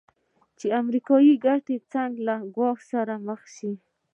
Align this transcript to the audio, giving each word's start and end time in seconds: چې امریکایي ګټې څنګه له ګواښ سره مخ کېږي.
چې 0.59 0.67
امریکایي 0.81 1.33
ګټې 1.45 1.77
څنګه 1.91 2.21
له 2.27 2.35
ګواښ 2.55 2.79
سره 2.91 3.13
مخ 3.27 3.41
کېږي. 3.57 3.75